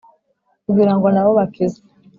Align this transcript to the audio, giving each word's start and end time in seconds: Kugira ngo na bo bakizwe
Kugira 0.65 0.93
ngo 0.95 1.07
na 1.13 1.21
bo 1.25 1.31
bakizwe 1.39 1.85